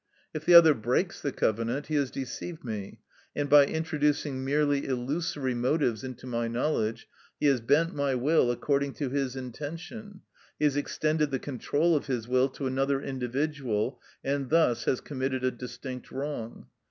[0.33, 3.01] If the other breaks the covenant, he has deceived me,
[3.35, 7.07] and by introducing merely illusory motives into my knowledge,
[7.39, 10.21] he has bent my will according to his intention;
[10.57, 15.43] he has extended the control of his will to another individual, and thus has committed
[15.43, 16.65] a distinct wrong.